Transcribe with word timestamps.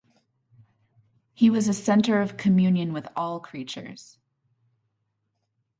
He 1.35 1.51
was 1.51 1.67
a 1.67 1.75
centre 1.75 2.21
of 2.23 2.35
communion 2.35 2.91
with 2.91 3.07
all 3.15 3.39
creatures. 3.39 4.17